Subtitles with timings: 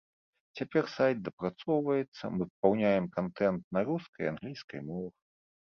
[0.61, 5.15] Цяпер сайт дапрацоўваецца, мы папаўняем кантэнт на рускай і англійскай мовах.